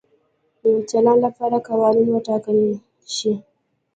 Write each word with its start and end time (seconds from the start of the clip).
د 0.61 0.65
چلند 0.89 1.19
لپاره 1.25 1.57
قوانین 1.69 2.07
وټاکل 2.11 2.57
شي. 3.15 3.33